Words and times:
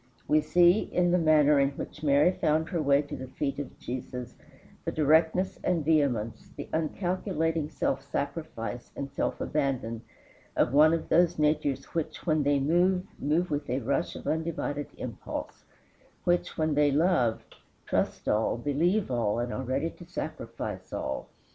We 0.27 0.41
see 0.41 0.79
in 0.79 1.11
the 1.11 1.19
manner 1.19 1.59
in 1.59 1.73
which 1.73 2.01
Mary 2.01 2.31
found 2.31 2.69
her 2.69 2.81
way 2.81 3.03
to 3.03 3.15
the 3.15 3.27
feet 3.27 3.59
of 3.59 3.77
Jesus 3.77 4.35
the 4.83 4.91
directness 4.91 5.59
and 5.63 5.85
vehemence, 5.85 6.49
the 6.55 6.67
uncalculating 6.73 7.69
self 7.69 8.01
sacrifice 8.09 8.91
and 8.95 9.11
self 9.11 9.39
abandon, 9.39 10.01
of 10.55 10.73
one 10.73 10.95
of 10.95 11.07
those 11.09 11.37
natures 11.37 11.85
which, 11.93 12.25
when 12.25 12.41
they 12.41 12.59
move, 12.59 13.05
move 13.19 13.51
with 13.51 13.69
a 13.69 13.77
rush 13.81 14.15
of 14.15 14.25
undivided 14.25 14.87
impulse; 14.97 15.65
which, 16.23 16.57
when 16.57 16.73
they 16.73 16.89
love, 16.91 17.45
trust 17.85 18.27
all, 18.27 18.57
believe 18.57 19.11
all, 19.11 19.37
and 19.37 19.53
are 19.53 19.61
ready 19.63 19.91
to 19.91 20.05
sacrifice 20.07 20.91
all. 20.91 21.27